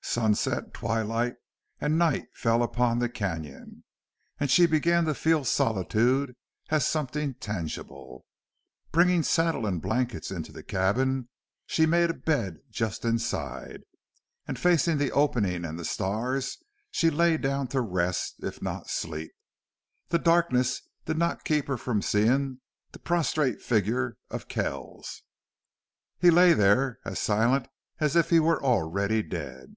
[0.00, 1.34] Sunset, twilight,
[1.82, 3.84] and night fell upon the canon.
[4.40, 6.34] And she began to feel solitude
[6.70, 8.24] as something tangible.
[8.90, 11.28] Bringing saddle and blankets into the cabin,
[11.66, 13.82] she made a bed just inside,
[14.46, 16.56] and, facing the opening and the stars,
[16.90, 19.32] she lay down to rest, if not to sleep.
[20.08, 22.62] The darkness did not keep her from seeing
[22.92, 25.22] the prostrate figure of Kells.
[26.18, 27.68] He lay there as silent
[28.00, 29.74] as if he were already dead.